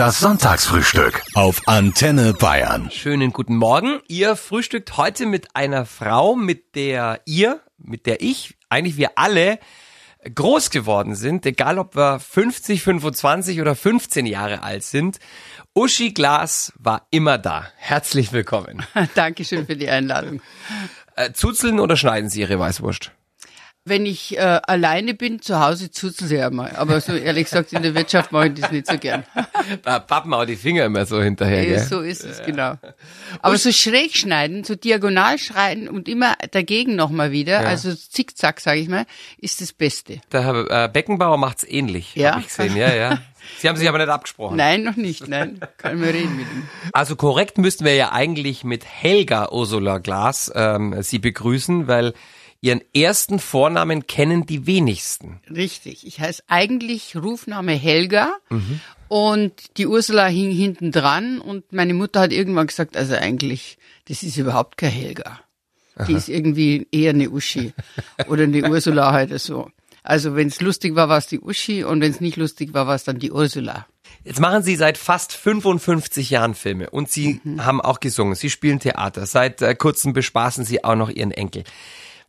[0.00, 2.90] Das Sonntagsfrühstück auf Antenne Bayern.
[2.90, 4.00] Schönen guten Morgen.
[4.08, 9.58] Ihr frühstückt heute mit einer Frau, mit der ihr, mit der ich, eigentlich wir alle
[10.34, 15.18] groß geworden sind, egal ob wir 50, 25 oder 15 Jahre alt sind.
[15.74, 17.66] Uschi Glas war immer da.
[17.76, 18.82] Herzlich willkommen.
[19.14, 20.40] Dankeschön für die Einladung.
[21.14, 23.12] Äh, zuzeln oder schneiden Sie Ihre Weißwurst?
[23.86, 26.70] Wenn ich äh, alleine bin, zu Hause zuzel sie ja mal.
[26.76, 29.24] Aber so ehrlich gesagt, in der Wirtschaft mache ich das nicht so gern.
[29.82, 31.86] Da pappen auch die Finger immer so hinterher, Ja, gell?
[31.86, 32.74] so ist es, genau.
[33.40, 38.80] Aber so schräg schneiden, so diagonal schneiden und immer dagegen nochmal wieder, also zickzack, sage
[38.80, 39.06] ich mal,
[39.38, 40.20] ist das Beste.
[40.32, 42.32] Der Herr äh, Beckenbauer macht's ähnlich, Ja?
[42.34, 42.76] hab ich gesehen.
[42.76, 43.18] Ja, ja.
[43.58, 44.56] Sie haben sich aber nicht abgesprochen.
[44.56, 45.60] Nein, noch nicht, nein.
[45.78, 46.68] Kann mir reden mit ihm.
[46.92, 52.12] Also korrekt müssten wir ja eigentlich mit Helga Ursula Glas ähm, Sie begrüßen, weil
[52.62, 55.40] Ihren ersten Vornamen kennen die wenigsten.
[55.48, 56.06] Richtig.
[56.06, 58.36] Ich heiße eigentlich Rufname Helga
[59.08, 63.78] und die Ursula hing hinten dran und meine Mutter hat irgendwann gesagt, also eigentlich,
[64.08, 65.40] das ist überhaupt kein Helga.
[66.06, 67.72] Die ist irgendwie eher eine Uschi
[68.28, 69.70] oder eine Ursula halt so.
[70.02, 72.86] Also wenn es lustig war, war es die Uschi und wenn es nicht lustig war,
[72.86, 73.86] war es dann die Ursula.
[74.24, 78.34] Jetzt machen Sie seit fast 55 Jahren Filme und Sie haben auch gesungen.
[78.34, 79.24] Sie spielen Theater.
[79.26, 81.64] Seit äh, kurzem bespaßen Sie auch noch Ihren Enkel.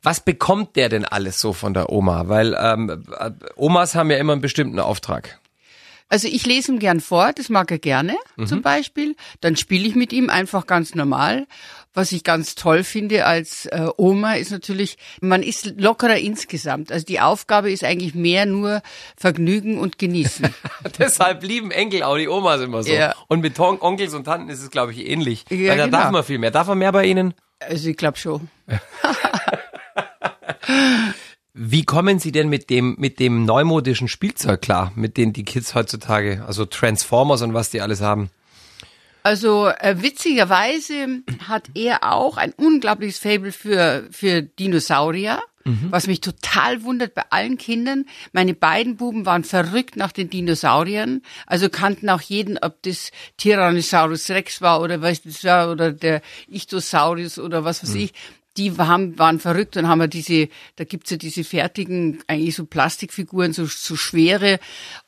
[0.04, 2.28] Was bekommt der denn alles so von der Oma?
[2.28, 5.40] Weil ähm, äh, Omas haben ja immer einen bestimmten Auftrag.
[6.12, 9.16] Also ich lese ihm gern vor, das mag er gerne zum Beispiel.
[9.40, 11.48] Dann spiele ich mit ihm einfach ganz normal.
[11.94, 16.92] Was ich ganz toll finde als äh, Oma ist natürlich, man ist lockerer insgesamt.
[16.92, 18.82] Also die Aufgabe ist eigentlich mehr nur
[19.16, 20.54] Vergnügen und Genießen.
[21.00, 22.92] Deshalb lieben Enkel auch die Omas immer so.
[22.92, 23.16] Ja.
[23.30, 25.46] Und mit On Onkels und Tanten ist es, glaube ich, ähnlich.
[25.50, 25.98] Ja, Weil da genau.
[25.98, 26.52] darf man viel mehr.
[26.52, 27.34] Darf man mehr bei Ihnen?
[27.60, 28.50] Also ich glaube schon.
[31.54, 35.76] Wie kommen Sie denn mit dem, mit dem neumodischen Spielzeug klar, mit denen die Kids
[35.76, 38.30] heutzutage, also Transformers und was die alles haben?
[39.24, 45.42] Also äh, witzigerweise hat er auch ein unglaubliches Fable für, für Dinosaurier.
[45.92, 48.06] Was mich total wundert bei allen Kindern.
[48.34, 51.22] Meine beiden Buben waren verrückt nach den Dinosauriern.
[51.46, 56.24] Also kannten auch jeden, ob das Tyrannosaurus Rex war oder was das war oder der
[56.48, 58.14] Ichthyosaurus oder was weiß ich.
[58.58, 62.66] Die haben, waren verrückt und haben ja diese, da gibt's ja diese fertigen, eigentlich so
[62.66, 64.60] Plastikfiguren, so, so schwere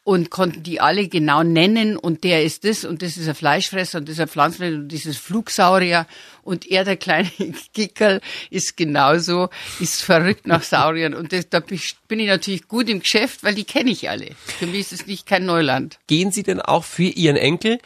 [0.03, 3.99] und konnten die alle genau nennen und der ist das und das ist ein Fleischfresser
[3.99, 6.07] und das ist ein Pflanzenfresser und dieses Flugsaurier
[6.43, 7.29] und er, der kleine
[7.73, 9.49] Kickerl, ist genauso,
[9.79, 13.65] ist verrückt nach Sauriern und das, da bin ich natürlich gut im Geschäft, weil die
[13.65, 14.29] kenne ich alle.
[14.45, 15.99] Für mich ist es nicht kein Neuland.
[16.07, 17.79] Gehen Sie denn auch für Ihren Enkel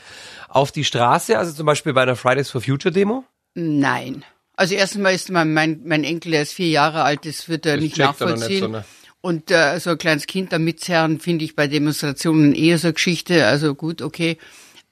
[0.50, 3.25] auf die Straße, also zum Beispiel bei einer Fridays for Future Demo?
[3.53, 4.24] Nein.
[4.57, 7.66] Also erstens mal ist mein, mein, mein Enkel, der ist vier Jahre alt, das wird
[7.66, 8.59] er Das nicht checkt er nicht nachvollziehen.
[8.59, 8.85] so, ne?
[9.22, 12.94] Und äh, so ein kleines Kind da mitzerren, finde ich bei Demonstrationen eher so eine
[12.94, 13.45] Geschichte.
[13.45, 14.38] Also gut, okay.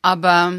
[0.01, 0.53] Aber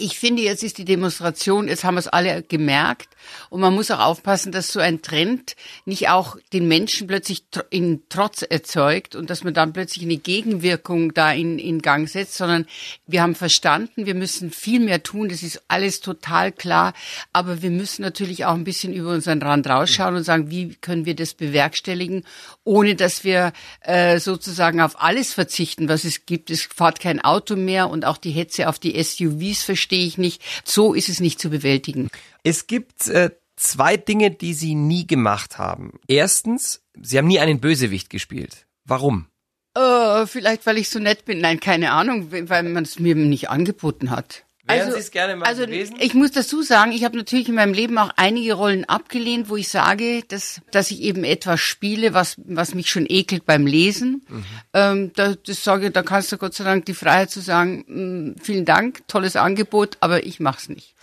[0.00, 3.08] ich finde, jetzt ist die Demonstration, jetzt haben wir es alle gemerkt.
[3.50, 8.02] Und man muss auch aufpassen, dass so ein Trend nicht auch den Menschen plötzlich in
[8.08, 12.66] Trotz erzeugt und dass man dann plötzlich eine Gegenwirkung da in, in Gang setzt, sondern
[13.06, 15.28] wir haben verstanden, wir müssen viel mehr tun.
[15.28, 16.94] Das ist alles total klar.
[17.32, 21.04] Aber wir müssen natürlich auch ein bisschen über unseren Rand rausschauen und sagen, wie können
[21.04, 22.24] wir das bewerkstelligen,
[22.64, 26.50] ohne dass wir äh, sozusagen auf alles verzichten, was es gibt.
[26.50, 30.42] Es fährt kein Auto mehr und auch die Hetze auf die SUVs verstehe ich nicht.
[30.64, 32.08] So ist es nicht zu bewältigen.
[32.42, 35.98] Es gibt äh, zwei Dinge, die Sie nie gemacht haben.
[36.06, 38.66] Erstens, Sie haben nie einen Bösewicht gespielt.
[38.84, 39.28] Warum?
[39.74, 41.40] Äh, vielleicht, weil ich so nett bin.
[41.40, 44.44] Nein, keine Ahnung, weil man es mir nicht angeboten hat.
[44.68, 45.96] Wären Sie es gerne mal also gewesen?
[45.98, 49.56] ich muss dazu sagen, ich habe natürlich in meinem Leben auch einige Rollen abgelehnt, wo
[49.56, 54.24] ich sage, dass, dass ich eben etwas spiele, was, was mich schon ekelt beim Lesen.
[54.28, 54.44] Mhm.
[54.74, 58.42] Ähm, da, das sage, da kannst du Gott sei Dank die Freiheit zu sagen, mh,
[58.42, 60.94] vielen Dank, tolles Angebot, aber ich mach's nicht.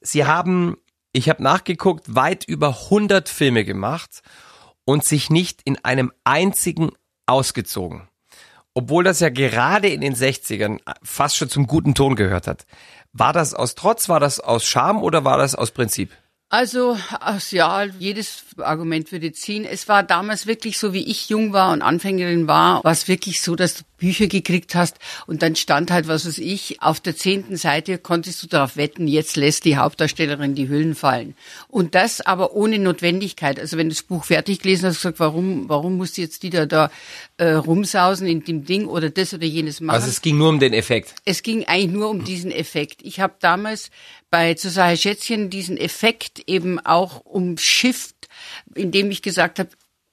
[0.00, 0.76] Sie haben,
[1.12, 4.22] ich habe nachgeguckt, weit über 100 Filme gemacht
[4.84, 6.92] und sich nicht in einem einzigen
[7.26, 8.08] ausgezogen.
[8.74, 12.64] Obwohl das ja gerade in den 60ern fast schon zum guten Ton gehört hat.
[13.12, 16.12] War das aus Trotz, war das aus Scham oder war das aus Prinzip?
[16.52, 19.64] Also, ach ja, jedes Argument würde ziehen.
[19.64, 23.40] Es war damals wirklich so, wie ich jung war und Anfängerin war, war es wirklich
[23.40, 27.16] so, dass du Bücher gekriegt hast und dann stand halt, was weiß ich, auf der
[27.16, 31.36] zehnten Seite konntest du darauf wetten, jetzt lässt die Hauptdarstellerin die Hüllen fallen.
[31.68, 33.58] Und das aber ohne Notwendigkeit.
[33.58, 36.50] Also wenn du das Buch fertig gelesen hast, gesagt, warum, warum musst du jetzt die
[36.50, 36.90] da, da
[37.38, 39.94] äh, rumsausen in dem Ding oder das oder jenes machen?
[39.94, 41.14] Also es ging nur um den Effekt.
[41.24, 43.00] Es ging eigentlich nur um diesen Effekt.
[43.02, 43.90] Ich habe damals
[44.32, 48.28] bei Zusahe Schätzchen diesen Effekt eben auch umschifft,
[48.74, 49.68] indem ich gesagt habe,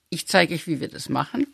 [0.10, 1.48] ich zeige euch, wie wir das machen.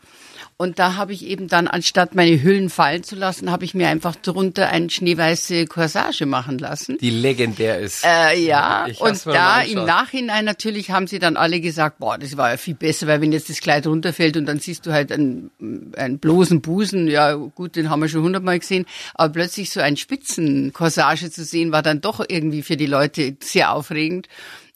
[0.58, 3.90] Und da habe ich eben dann, anstatt meine Hüllen fallen zu lassen, habe ich mir
[3.90, 6.98] einfach drunter eine schneeweiße Corsage machen lassen.
[6.98, 8.06] Die legendär ist.
[8.06, 12.52] Äh, ja, und da im Nachhinein natürlich haben sie dann alle gesagt, boah, das war
[12.52, 15.52] ja viel besser, weil wenn jetzt das Kleid runterfällt und dann siehst du halt einen,
[15.98, 19.98] einen bloßen Busen, ja gut, den haben wir schon hundertmal gesehen, aber plötzlich so ein
[19.98, 24.30] Spitzencorsage zu sehen, war dann doch irgendwie für die Leute sehr aufregend.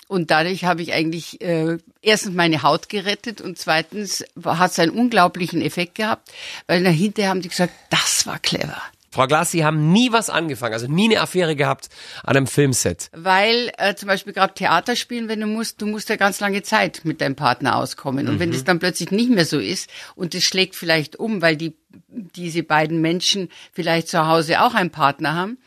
[0.09, 4.91] Und dadurch habe ich eigentlich äh, erstens meine Haut gerettet und zweitens hat es einen
[4.91, 6.31] unglaublichen Effekt gehabt,
[6.65, 8.81] weil dahinter haben die gesagt, das war clever.
[9.11, 11.89] Frau Glass, Sie haben nie was angefangen, also nie eine Affäre gehabt
[12.23, 13.09] an einem Filmset.
[13.13, 16.63] Weil äh, zum Beispiel gerade Theater spielen, wenn du musst, du musst ja ganz lange
[16.63, 18.27] Zeit mit deinem Partner auskommen.
[18.29, 21.55] Und wenn das dann plötzlich nicht mehr so ist und es schlägt vielleicht um, weil
[21.55, 21.75] die
[22.07, 25.57] diese beiden Menschen vielleicht zu Hause auch einen Partner haben.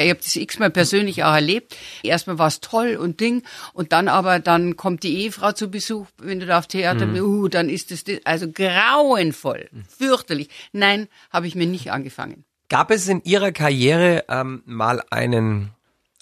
[0.00, 1.76] Ich habe das x-mal persönlich auch erlebt.
[2.04, 3.42] Erstmal war es toll und Ding
[3.72, 7.22] und dann aber, dann kommt die Ehefrau zu Besuch, wenn du da auf Theater bist,
[7.22, 10.50] uh, dann ist es das, also grauenvoll, fürchterlich.
[10.72, 12.44] Nein, habe ich mir nicht angefangen.
[12.68, 15.70] Gab es in Ihrer Karriere ähm, mal einen,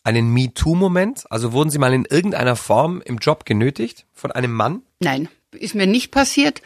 [0.05, 1.31] einen MeToo-Moment?
[1.31, 4.82] Also wurden Sie mal in irgendeiner Form im Job genötigt von einem Mann?
[5.00, 6.62] Nein, ist mir nicht passiert,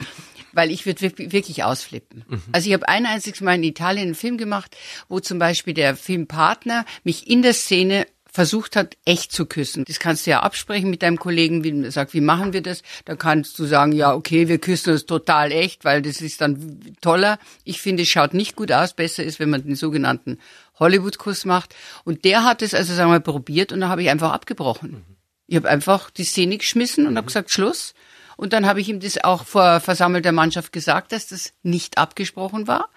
[0.53, 1.01] weil ich würde
[1.33, 2.25] wirklich ausflippen.
[2.53, 4.77] Also ich habe ein einziges Mal in Italien einen Film gemacht,
[5.09, 9.85] wo zum Beispiel der Filmpartner mich in der Szene versucht hat, echt zu küssen.
[9.87, 12.83] Das kannst du ja absprechen mit deinem Kollegen, wie sagt, wie machen wir das?
[13.05, 16.81] Da kannst du sagen, ja, okay, wir küssen uns total echt, weil das ist dann
[17.01, 17.39] toller.
[17.65, 18.95] Ich finde, es schaut nicht gut aus.
[18.95, 20.39] Besser ist, wenn man den sogenannten
[20.79, 21.75] Hollywood-Kuss macht.
[22.05, 25.05] Und der hat es also, sagen wir mal, probiert und dann habe ich einfach abgebrochen.
[25.47, 27.95] Ich habe einfach die Szene geschmissen und habe gesagt, Schluss.
[28.41, 32.67] Und dann habe ich ihm das auch vor versammelter Mannschaft gesagt, dass das nicht abgesprochen
[32.67, 32.89] war.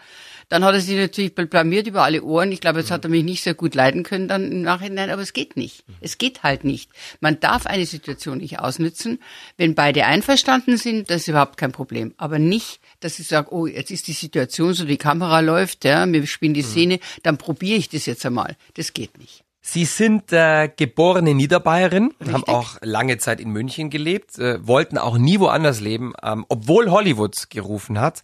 [0.48, 2.54] Dann hat er sich natürlich blamiert über alle Ohren.
[2.54, 5.22] Ich glaube, jetzt hat er mich nicht sehr gut leiden können dann im Nachhinein, aber
[5.22, 5.84] es geht nicht.
[6.00, 6.92] Es geht halt nicht.
[7.19, 9.19] Man darf eine Situation nicht ausnützen.
[9.57, 12.13] Wenn beide einverstanden sind, das ist überhaupt kein Problem.
[12.16, 16.10] Aber nicht, dass ich sage, oh, jetzt ist die Situation so, die Kamera läuft, ja,
[16.10, 18.56] wir spielen die Szene, dann probiere ich das jetzt einmal.
[18.75, 19.44] Das geht nicht.
[19.65, 25.18] Sie sind äh, geborene Niederbayerin, haben auch lange Zeit in München gelebt, äh, wollten auch
[25.18, 28.24] nie woanders leben, ähm, obwohl Hollywood gerufen hat.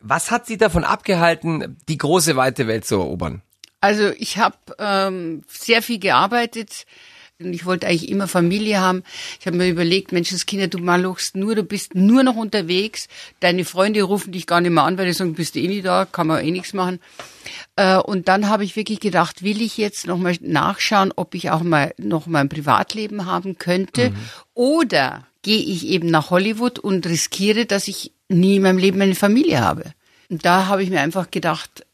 [0.00, 3.42] Was hat Sie davon abgehalten, die große weite Welt zu erobern?
[3.82, 6.86] Also ich habe ähm, sehr viel gearbeitet
[7.40, 9.04] und ich wollte eigentlich immer Familie haben.
[9.38, 13.06] Ich habe mir überlegt, Menschenskinder, du malochst nur, du bist nur noch unterwegs.
[13.38, 15.86] Deine Freunde rufen dich gar nicht mehr an, weil die sagen, bist du eh nicht
[15.86, 16.98] da, kann man eh nichts machen.
[17.76, 21.62] Äh, und dann habe ich wirklich gedacht, will ich jetzt nochmal nachschauen, ob ich auch
[21.62, 24.12] mal noch mal ein Privatleben haben könnte
[24.54, 29.14] oder gehe ich eben nach Hollywood und riskiere, dass ich nie in meinem Leben eine
[29.14, 29.92] Familie habe.
[30.28, 31.86] Und da habe ich mir einfach gedacht,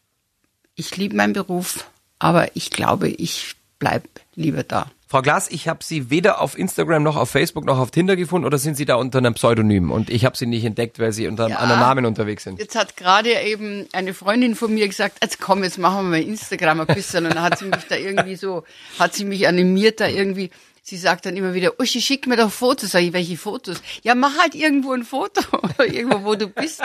[0.75, 1.85] ich liebe meinen Beruf,
[2.19, 4.05] aber ich glaube, ich bleib
[4.35, 4.90] lieber da.
[5.14, 8.44] Frau Glas, ich habe Sie weder auf Instagram noch auf Facebook noch auf Tinder gefunden
[8.44, 11.28] oder sind Sie da unter einem Pseudonym und ich habe Sie nicht entdeckt, weil Sie
[11.28, 11.58] unter einem Ja.
[11.58, 12.58] anderen Namen unterwegs sind?
[12.58, 16.20] Jetzt hat gerade eben eine Freundin von mir gesagt, jetzt komm, jetzt machen wir mal
[16.20, 17.26] Instagram ein bisschen.
[17.26, 18.64] Und dann hat sie mich da irgendwie so,
[18.99, 20.50] hat sie mich animiert da irgendwie.
[20.87, 22.91] Sie sagt dann immer wieder, Uschi, schick mir doch Fotos.
[22.91, 23.79] Sag ich, welche Fotos?
[24.03, 25.41] Ja, mach halt irgendwo ein Foto,
[25.79, 26.83] irgendwo, wo du bist.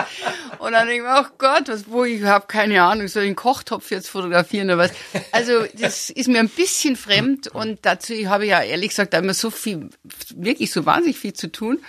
[0.59, 3.27] Und dann denke ich mir, ach Gott, was, wo, ich habe keine Ahnung, soll ich
[3.27, 4.91] einen Kochtopf jetzt fotografieren oder was?
[5.33, 9.33] Also, das ist mir ein bisschen fremd und dazu habe ich ja ehrlich gesagt immer
[9.33, 9.89] so viel,
[10.33, 11.79] wirklich so wahnsinnig viel zu tun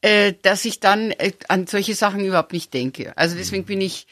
[0.00, 3.16] äh, dass ich dann äh, an solche Sachen überhaupt nicht denke.
[3.16, 4.06] Also deswegen bin ich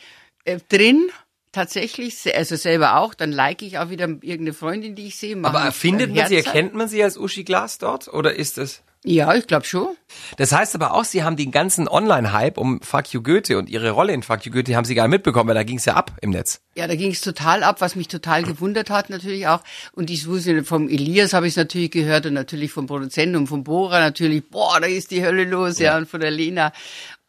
[0.44, 1.10] äh, drin,
[1.52, 5.36] tatsächlich, also selber auch, dann like ich auch wieder irgendeine Freundin, die ich sehe.
[5.42, 8.82] Aber findet man Sie, erkennt man Sie als Uschi Glas dort oder ist das?
[9.02, 9.96] Ja, ich glaube schon.
[10.36, 13.92] Das heißt aber auch, Sie haben den ganzen Online-Hype um Fuck You Goethe und Ihre
[13.92, 15.94] Rolle in Fuck You Goethe haben Sie gar nicht mitbekommen, weil da ging es ja
[15.94, 16.60] ab im Netz.
[16.74, 19.62] Ja, da ging es total ab, was mich total gewundert hat natürlich auch.
[19.92, 23.46] Und ich wusste, vom Elias habe ich es natürlich gehört und natürlich vom Produzenten und
[23.46, 26.72] vom Bora natürlich, boah, da ist die Hölle los, ja, und von der Lena.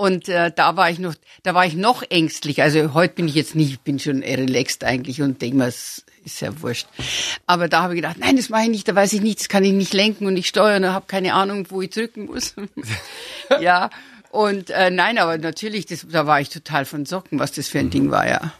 [0.01, 2.63] Und äh, da war ich noch, da war ich noch ängstlich.
[2.63, 6.03] Also heute bin ich jetzt nicht, ich bin schon relaxed eigentlich und denke mir, es
[6.25, 6.88] ist ja wurscht.
[7.46, 9.48] Aber da habe ich gedacht, nein, das mache ich nicht, da weiß ich nicht, das
[9.48, 12.55] kann ich nicht lenken und ich steuern und habe keine Ahnung, wo ich drücken muss.
[13.62, 13.91] ja.
[14.31, 17.77] Und äh, nein, aber natürlich, das, da war ich total von Socken, was das für
[17.77, 18.53] ein Ding war, ja.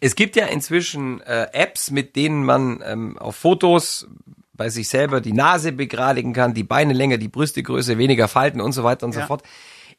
[0.00, 4.08] Es gibt ja inzwischen äh, Apps, mit denen man ähm, auf Fotos
[4.52, 8.60] bei sich selber die Nase begradigen kann, die Beine länger, die Brüste größer, weniger Falten
[8.60, 9.26] und so weiter und so Ja.
[9.26, 9.42] fort.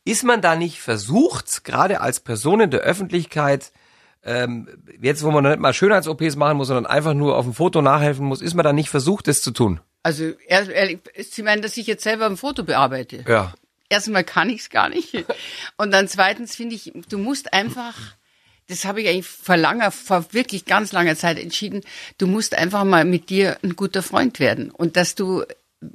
[0.07, 3.73] Ist man da nicht versucht, gerade als Person in der Öffentlichkeit,
[4.23, 4.69] ähm,
[5.01, 8.25] jetzt wo man nicht mal Schönheits-OPs machen muss, sondern einfach nur auf dem Foto nachhelfen
[8.25, 9.81] muss, ist man da nicht versucht, das zu tun?
[10.03, 10.99] Also, ehrlich,
[11.29, 13.25] Sie meinen, dass ich jetzt selber ein Foto bearbeite?
[13.27, 13.53] Ja.
[13.89, 15.25] Erstmal kann ich es gar nicht.
[15.75, 17.95] Und dann zweitens finde ich, du musst einfach,
[18.69, 21.81] das habe ich eigentlich vor langer, vor wirklich ganz langer Zeit entschieden,
[22.17, 24.71] du musst einfach mal mit dir ein guter Freund werden.
[24.71, 25.43] Und dass du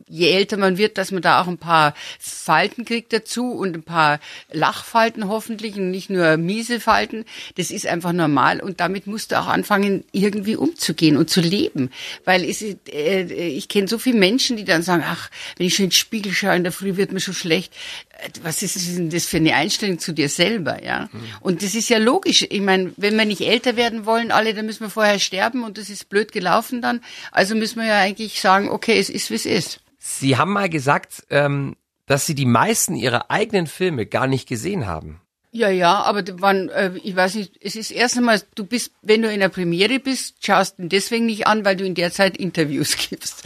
[0.08, 3.82] je älter man wird, dass man da auch ein paar Falten kriegt dazu und ein
[3.82, 4.20] paar
[4.52, 7.24] Lachfalten hoffentlich und nicht nur miese Falten.
[7.56, 11.90] Das ist einfach normal und damit musst du auch anfangen, irgendwie umzugehen und zu leben.
[12.24, 15.84] Weil es, äh, ich kenne so viele Menschen, die dann sagen, ach, wenn ich schon
[15.84, 17.74] in den Spiegel schaue in der Früh, wird mir schon schlecht.
[18.18, 21.08] Äh, was ist denn das für eine Einstellung zu dir selber, ja?
[21.12, 21.20] Mhm.
[21.40, 22.46] Und das ist ja logisch.
[22.48, 25.76] Ich meine, wenn wir nicht älter werden wollen, alle, dann müssen wir vorher sterben und
[25.76, 27.00] das ist blöd gelaufen dann.
[27.32, 29.81] Also müssen wir ja eigentlich sagen, okay, es ist, wie es ist.
[30.04, 34.88] Sie haben mal gesagt, ähm, dass Sie die meisten Ihrer eigenen Filme gar nicht gesehen
[34.88, 35.20] haben.
[35.52, 39.22] Ja, ja, aber wann, äh, ich weiß nicht, es ist erst einmal, du bist, wenn
[39.22, 42.10] du in der Premiere bist, schaust du ihn deswegen nicht an, weil du in der
[42.10, 43.44] Zeit Interviews gibst.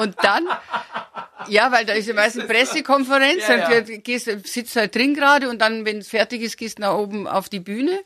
[0.00, 0.44] Und dann,
[1.48, 3.80] ja, weil da ist ja meistens Pressekonferenz, ja, ja.
[3.82, 6.94] dann gehst, sitzt halt drin gerade und dann, wenn es fertig ist, gehst du nach
[6.94, 8.00] oben auf die Bühne.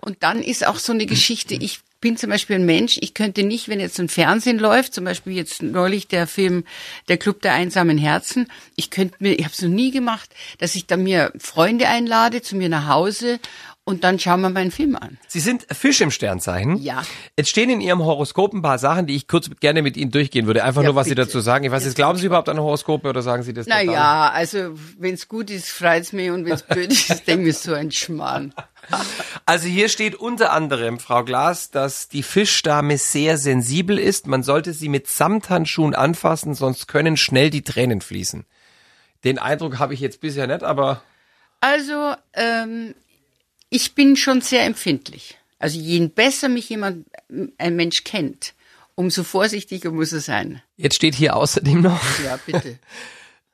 [0.00, 3.42] Und dann ist auch so eine Geschichte, ich bin zum Beispiel ein Mensch, ich könnte
[3.42, 6.64] nicht, wenn jetzt ein Fernsehen läuft, zum Beispiel jetzt neulich der Film
[7.08, 10.74] Der Club der einsamen Herzen, ich könnte mir, ich habe es noch nie gemacht, dass
[10.74, 13.40] ich da mir Freunde einlade zu mir nach Hause
[13.88, 15.16] und dann schauen wir meinen Film an.
[15.28, 16.76] Sie sind Fisch im Sternzeichen.
[16.76, 17.04] Ja.
[17.38, 20.46] Jetzt stehen in Ihrem Horoskop ein paar Sachen, die ich kurz gerne mit Ihnen durchgehen
[20.46, 20.62] würde.
[20.62, 21.22] Einfach ja, nur, was bitte.
[21.22, 21.64] Sie dazu sagen.
[21.64, 25.14] Ich weiß jetzt, glauben Sie überhaupt an Horoskope oder sagen Sie das Naja, also wenn
[25.14, 28.52] es gut ist, freut's mich und wenn es blöd ist, denke ich so ein Schmarrn.
[29.44, 34.26] Also hier steht unter anderem, Frau Glas, dass die Fischdame sehr sensibel ist.
[34.26, 38.44] Man sollte sie mit Samthandschuhen anfassen, sonst können schnell die Tränen fließen.
[39.24, 41.02] Den Eindruck habe ich jetzt bisher nicht, aber...
[41.60, 42.94] Also, ähm,
[43.70, 45.38] ich bin schon sehr empfindlich.
[45.58, 47.06] Also je besser mich jemand,
[47.58, 48.54] ein Mensch kennt,
[48.94, 50.62] umso vorsichtiger muss er sein.
[50.76, 52.00] Jetzt steht hier außerdem noch.
[52.24, 52.78] Ja, bitte.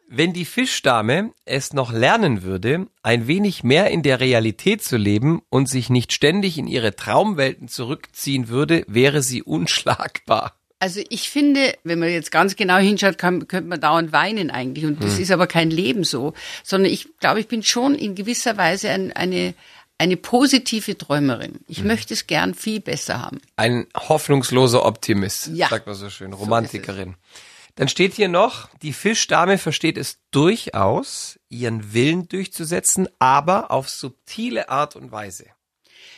[0.06, 5.42] Wenn die Fischdame es noch lernen würde, ein wenig mehr in der Realität zu leben
[5.48, 10.54] und sich nicht ständig in ihre Traumwelten zurückziehen würde, wäre sie unschlagbar.
[10.78, 14.84] Also ich finde, wenn man jetzt ganz genau hinschaut, kann, könnte man dauernd weinen eigentlich.
[14.84, 15.22] Und das hm.
[15.22, 19.10] ist aber kein Leben so, sondern ich glaube, ich bin schon in gewisser Weise ein,
[19.10, 19.54] eine,
[19.98, 21.60] eine positive Träumerin.
[21.68, 21.88] Ich mhm.
[21.88, 23.40] möchte es gern viel besser haben.
[23.56, 25.68] Ein hoffnungsloser Optimist, ja.
[25.68, 27.10] sagt man so schön, Romantikerin.
[27.10, 27.40] So
[27.76, 34.68] Dann steht hier noch, die Fischdame versteht es durchaus, ihren Willen durchzusetzen, aber auf subtile
[34.68, 35.46] Art und Weise.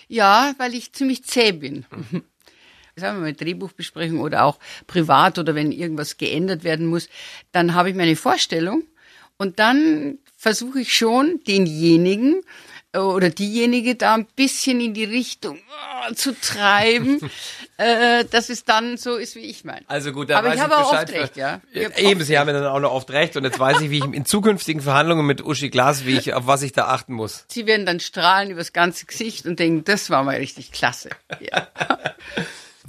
[0.09, 1.85] Ja, weil ich ziemlich zäh bin.
[1.90, 2.25] Mhm.
[2.99, 7.11] Sagen wir mal Drehbuchbesprechung oder auch privat oder wenn irgendwas geändert werden muss,
[7.52, 8.85] dann habe ich meine Vorstellung
[9.37, 12.40] und dann versuche ich schon denjenigen,
[13.02, 17.20] oder diejenige da ein bisschen in die Richtung oh, zu treiben,
[17.76, 19.82] äh, dass es dann so ist, wie ich meine.
[19.88, 21.60] Also gut, da Aber weiß ich habe auch oft recht, ja.
[21.72, 24.04] Eben, Sie haben ja dann auch noch oft recht und jetzt weiß ich, wie ich
[24.04, 27.44] in zukünftigen Verhandlungen mit Uschi Glas, wie ich, auf was ich da achten muss.
[27.48, 31.10] Sie werden dann strahlen übers ganze Gesicht und denken, das war mal richtig klasse.
[31.40, 31.68] Ja.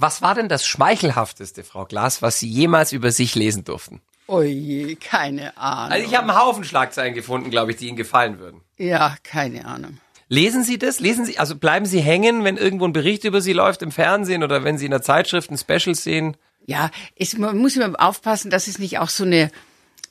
[0.00, 4.00] Was war denn das Schmeichelhafteste, Frau Glas, was Sie jemals über sich lesen durften?
[4.28, 5.92] Oje, keine Ahnung.
[5.92, 8.60] Also ich habe einen Haufen Schlagzeilen gefunden, glaube ich, die Ihnen gefallen würden.
[8.76, 9.98] Ja, keine Ahnung.
[10.28, 11.00] Lesen Sie das?
[11.00, 14.44] Lesen Sie, also bleiben Sie hängen, wenn irgendwo ein Bericht über Sie läuft im Fernsehen
[14.44, 16.36] oder wenn Sie in der Zeitschrift ein Special sehen?
[16.66, 19.50] Ja, es, man muss immer aufpassen, dass es nicht auch so eine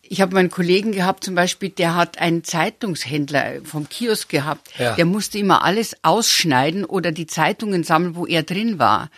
[0.10, 4.70] ich habe meinen Kollegen gehabt, zum Beispiel, der hat einen Zeitungshändler vom Kiosk gehabt.
[4.78, 4.96] Ja.
[4.96, 9.10] Der musste immer alles ausschneiden oder die Zeitungen sammeln, wo er drin war.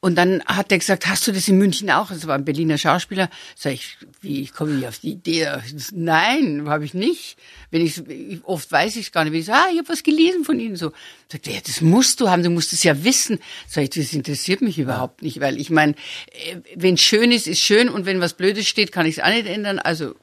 [0.00, 2.08] Und dann hat er gesagt, hast du das in München auch?
[2.08, 3.30] Das war ein Berliner Schauspieler.
[3.56, 5.48] Sag ich, wie komme ich auf die Idee?
[5.92, 7.36] Nein, habe ich nicht.
[7.70, 8.02] Wenn ich
[8.44, 9.32] oft weiß ich es gar nicht.
[9.32, 10.92] Wenn ich sage, ah, ich habe was gelesen von Ihnen so.
[11.30, 13.38] Sagt er, ja, das musst du haben, du musst es ja wissen.
[13.66, 17.60] Sag ich, das interessiert mich überhaupt nicht, weil ich meine, äh, wenn schön ist, ist
[17.60, 19.78] schön und wenn was Blödes steht, kann ich es auch nicht ändern.
[19.78, 20.14] Also.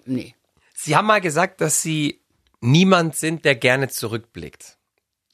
[0.78, 2.22] Sie haben mal gesagt, dass Sie
[2.60, 4.78] niemand sind, der gerne zurückblickt.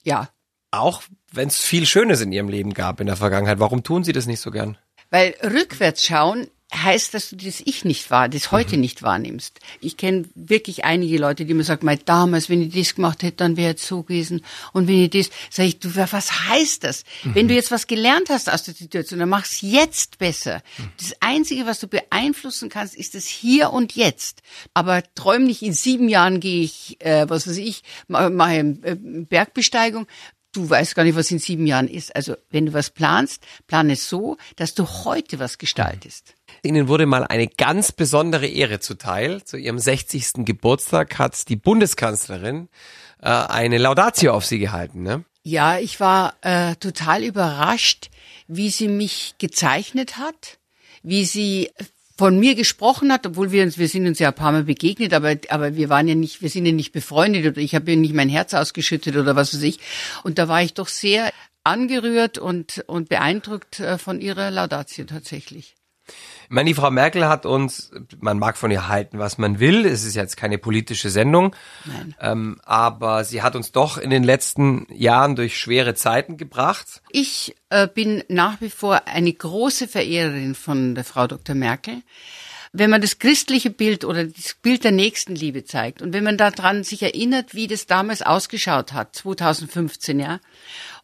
[0.03, 0.29] Ja.
[0.69, 3.59] Auch wenn es viel Schönes in Ihrem Leben gab in der Vergangenheit.
[3.59, 4.77] Warum tun Sie das nicht so gern?
[5.09, 8.81] Weil rückwärts schauen heißt, dass du das Ich nicht wahr, das heute mhm.
[8.81, 9.59] nicht wahrnimmst.
[9.79, 13.37] Ich kenne wirklich einige Leute, die mir sagen, mal damals, wenn ich das gemacht hätte,
[13.37, 14.43] dann wäre es so gewesen.
[14.73, 17.03] Und wenn ich das, sag ich, du, was heißt das?
[17.23, 17.35] Mhm.
[17.35, 20.61] Wenn du jetzt was gelernt hast aus der Situation, dann mach's jetzt besser.
[20.77, 20.91] Mhm.
[20.97, 24.41] Das Einzige, was du beeinflussen kannst, ist das Hier und Jetzt.
[24.73, 30.07] Aber träum nicht, in sieben Jahren gehe ich, äh, was weiß ich, mache äh, Bergbesteigung
[30.51, 32.15] du weißt gar nicht, was in sieben Jahren ist.
[32.15, 36.35] Also wenn du was planst, plane es so, dass du heute was gestaltest.
[36.63, 39.43] Ihnen wurde mal eine ganz besondere Ehre zuteil.
[39.43, 40.45] Zu Ihrem 60.
[40.45, 42.69] Geburtstag hat die Bundeskanzlerin
[43.21, 45.01] äh, eine Laudatio auf Sie gehalten.
[45.01, 45.25] Ne?
[45.43, 48.11] Ja, ich war äh, total überrascht,
[48.47, 50.59] wie sie mich gezeichnet hat,
[51.01, 51.71] wie sie
[52.15, 55.13] von mir gesprochen hat, obwohl wir uns, wir sind uns ja ein paar Mal begegnet,
[55.13, 57.97] aber, aber wir waren ja nicht, wir sind ja nicht befreundet oder ich habe ja
[57.97, 59.79] nicht mein Herz ausgeschüttet oder was weiß ich.
[60.23, 61.31] Und da war ich doch sehr
[61.63, 65.75] angerührt und, und beeindruckt äh, von ihrer Laudatio tatsächlich.
[66.51, 69.85] Ich meine, die Frau Merkel hat uns, man mag von ihr halten, was man will.
[69.85, 71.55] Es ist jetzt keine politische Sendung.
[72.19, 77.01] Ähm, aber sie hat uns doch in den letzten Jahren durch schwere Zeiten gebracht.
[77.09, 81.55] Ich äh, bin nach wie vor eine große Verehrerin von der Frau Dr.
[81.55, 82.01] Merkel.
[82.73, 86.83] Wenn man das christliche Bild oder das Bild der Nächstenliebe zeigt und wenn man daran
[86.83, 90.41] sich erinnert, wie das damals ausgeschaut hat, 2015, ja,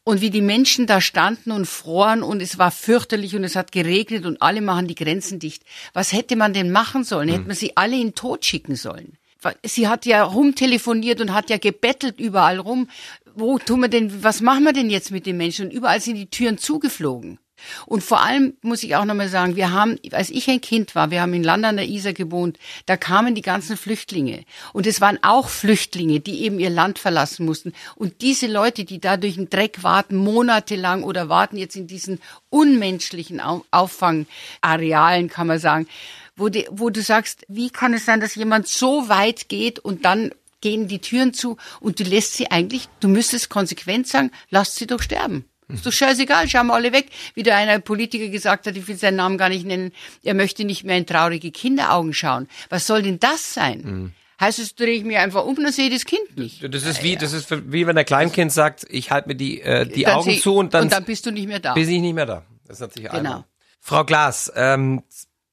[0.07, 3.73] und wie die Menschen da standen und froren und es war fürchterlich und es hat
[3.73, 5.63] geregnet und alle machen die Grenzen dicht.
[5.91, 7.27] Was hätte man denn machen sollen?
[7.27, 9.17] Hätte man sie alle in den Tod schicken sollen?
[9.65, 12.87] Sie hat ja rumtelefoniert und hat ja gebettelt überall rum.
[13.35, 15.65] Wo tun wir denn, was machen wir denn jetzt mit den Menschen?
[15.65, 17.37] Und überall sind die Türen zugeflogen.
[17.85, 21.11] Und vor allem muss ich auch nochmal sagen, wir haben, als ich ein Kind war,
[21.11, 24.43] wir haben in Land an der Isar gewohnt, da kamen die ganzen Flüchtlinge.
[24.73, 27.73] Und es waren auch Flüchtlinge, die eben ihr Land verlassen mussten.
[27.95, 32.19] Und diese Leute, die da durch den Dreck warten, monatelang oder warten jetzt in diesen
[32.49, 35.87] unmenschlichen Auffangarealen, kann man sagen,
[36.35, 40.05] wo, die, wo du sagst, wie kann es sein, dass jemand so weit geht und
[40.05, 44.75] dann gehen die Türen zu und du lässt sie eigentlich, du müsstest konsequent sagen, lasst
[44.75, 45.45] sie doch sterben.
[45.69, 47.07] Ist doch scheißegal, schauen wir alle weg.
[47.33, 49.91] Wie der eine Politiker gesagt hat, ich will seinen Namen gar nicht nennen,
[50.23, 52.47] er möchte nicht mehr in traurige Kinderaugen schauen.
[52.69, 53.81] Was soll denn das sein?
[53.81, 54.13] Mhm.
[54.39, 56.63] Heißt es, drehe ich mir einfach um, dann sehe ich das Kind nicht.
[56.73, 59.85] Das ist wie, das ist wie wenn ein Kleinkind sagt, ich halte mir die, äh,
[59.87, 61.73] die dann Augen zu und dann, und dann bist du nicht mehr da.
[61.73, 62.45] Bin ich nicht mehr da.
[62.67, 63.43] Das ist natürlich genau.
[63.79, 65.03] Frau Glas, ähm,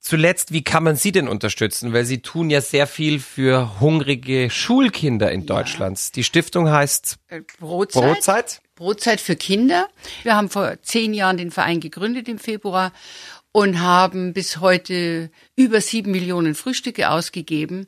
[0.01, 1.95] zuletzt, wie kann man Sie denn unterstützen?
[1.95, 5.99] Weil Sie tun ja sehr viel für hungrige Schulkinder in Deutschland.
[5.99, 6.11] Ja.
[6.17, 8.03] Die Stiftung heißt äh, Brotzeit.
[8.03, 8.61] Brotzeit.
[8.75, 9.89] Brotzeit für Kinder.
[10.23, 12.93] Wir haben vor zehn Jahren den Verein gegründet im Februar
[13.53, 17.87] und haben bis heute über sieben Millionen Frühstücke ausgegeben.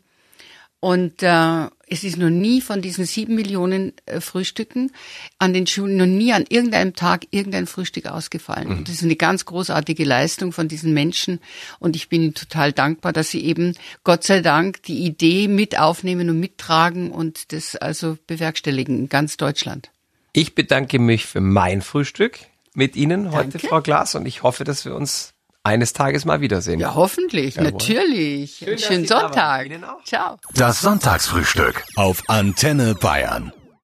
[0.78, 4.93] Und äh, es ist noch nie von diesen sieben Millionen äh, Frühstücken
[5.38, 8.69] an den Schulen, noch nie an irgendeinem Tag irgendein Frühstück ausgefallen.
[8.69, 8.85] Mhm.
[8.85, 11.40] Das ist eine ganz großartige Leistung von diesen Menschen.
[11.81, 13.75] Und ich bin ihnen total dankbar, dass sie eben,
[14.05, 19.37] Gott sei Dank, die Idee mit aufnehmen und mittragen und das also bewerkstelligen in ganz
[19.37, 19.90] Deutschland.
[20.37, 22.40] Ich bedanke mich für mein Frühstück
[22.75, 23.69] mit Ihnen heute, Danke.
[23.69, 26.78] Frau Glas, und ich hoffe, dass wir uns eines Tages mal wiedersehen.
[26.78, 27.71] Ja, hoffentlich, Jawohl.
[27.71, 28.57] natürlich.
[28.59, 29.71] Schön, Schönen Sonntag.
[30.05, 30.37] Ciao.
[30.52, 33.50] Das Sonntagsfrühstück auf Antenne Bayern.